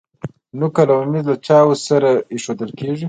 نقل 0.59 0.87
او 0.93 0.99
ممیز 1.05 1.25
له 1.29 1.35
چای 1.45 1.69
سره 1.87 2.11
ایښودل 2.33 2.71
کیږي. 2.79 2.99